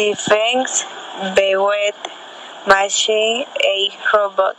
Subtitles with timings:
[0.00, 0.84] Defense
[1.36, 1.94] Bewet
[2.66, 4.56] Machine a robot.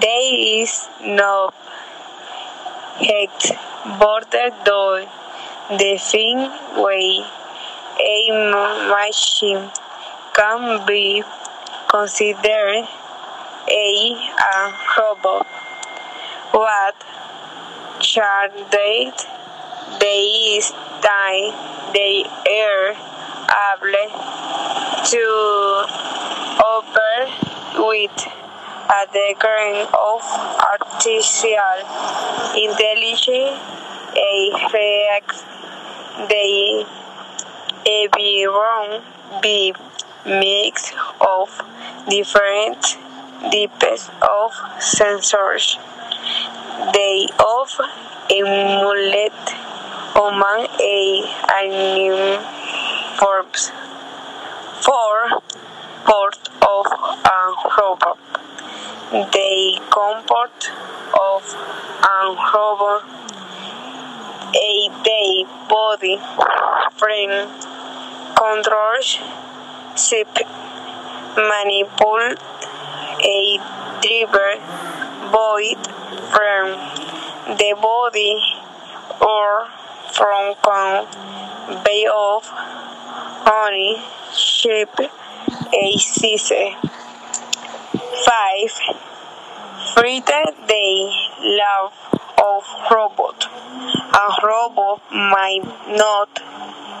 [0.00, 1.50] There is no
[3.06, 3.50] hex
[3.98, 5.00] border door.
[5.70, 6.38] The thing
[6.84, 7.26] way
[7.98, 8.16] a
[8.94, 9.68] machine
[10.34, 11.24] can be
[11.88, 12.86] considered
[13.68, 13.90] a,
[14.50, 14.54] a
[14.98, 15.46] robot.
[16.52, 16.94] What
[17.98, 19.26] charge date
[19.98, 20.22] they
[20.58, 20.70] is
[21.02, 21.50] time
[21.92, 23.11] they are
[23.52, 24.08] able
[25.04, 25.24] to
[26.62, 27.32] operate
[27.76, 28.16] with
[28.90, 30.22] a degree of
[30.70, 31.78] artificial
[32.56, 33.28] intelligence
[34.16, 35.44] a react
[36.28, 36.84] they
[37.86, 39.02] everyone
[39.40, 39.74] be
[40.26, 41.48] mix of
[42.08, 42.82] different
[43.50, 45.78] types of sensors.
[46.92, 47.68] They of
[48.30, 49.32] emulate
[50.14, 51.24] human a
[51.60, 52.61] anim
[57.78, 58.18] robot.
[59.10, 60.70] The comfort
[61.12, 61.42] of
[62.02, 63.04] a robot,
[64.54, 66.18] a day body
[66.96, 67.48] frame
[68.36, 69.18] controls
[69.96, 70.28] ship
[71.36, 72.36] manipul,
[73.22, 73.58] a
[74.02, 74.52] driver
[75.30, 75.80] void
[76.32, 76.64] from
[77.58, 78.34] the body
[79.20, 79.68] or
[80.12, 80.54] from
[81.84, 82.44] bay of
[83.46, 84.02] honey
[84.34, 86.74] shape a season.
[88.24, 88.70] 5
[89.94, 91.10] Friday Day
[91.42, 91.92] Love
[92.38, 93.48] of Robot.
[94.14, 96.30] A robot might not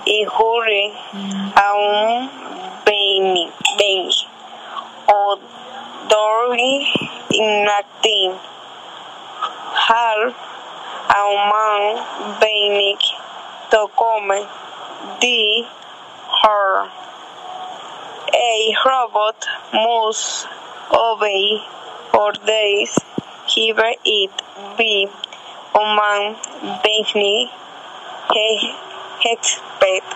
[0.04, 2.30] injure a un
[2.84, 4.10] baby, baby
[5.08, 5.38] or
[6.08, 6.86] during
[7.30, 8.40] inactive.
[9.86, 10.34] Half
[11.08, 12.96] a human baby
[13.70, 14.28] to come
[15.20, 15.66] the
[16.42, 16.90] her.
[18.34, 20.48] A robot must
[20.92, 21.62] obey
[22.14, 22.98] orders,
[23.56, 24.30] either it
[24.76, 25.08] be
[25.74, 26.36] human
[26.84, 27.48] being,
[29.24, 30.14] expect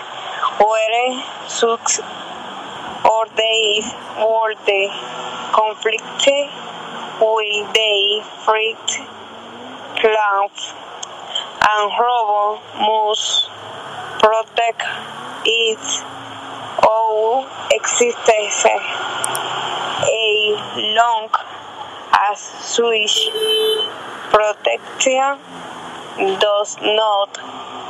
[0.60, 2.00] where such
[3.04, 3.84] orders
[4.19, 4.88] were the
[5.53, 6.26] conflict
[7.20, 9.00] with the freaked
[9.97, 10.72] plants
[11.69, 13.48] and robot must
[14.20, 14.82] protect
[15.44, 16.03] its
[16.86, 19.55] own existence
[20.76, 21.28] long
[22.31, 23.28] as such
[24.31, 25.38] protection
[26.41, 27.38] does not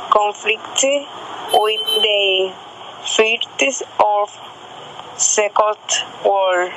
[0.09, 0.83] conflict
[1.53, 2.53] with the
[3.15, 4.39] First of
[5.17, 5.77] Second
[6.25, 6.71] World